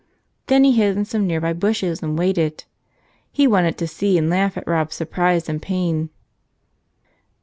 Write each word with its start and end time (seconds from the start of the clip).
Then 0.47 0.63
he 0.63 0.71
hid 0.71 0.97
in 0.97 1.05
some 1.05 1.27
nearby 1.27 1.53
bushes 1.53 2.01
and 2.01 2.17
waited. 2.17 2.63
He 3.31 3.45
wanted 3.45 3.77
to 3.77 3.87
see 3.87 4.17
and 4.17 4.31
laugh 4.31 4.57
at 4.57 4.67
Rob's 4.67 4.95
surprise 4.95 5.47
and 5.47 5.61
pain. 5.61 6.09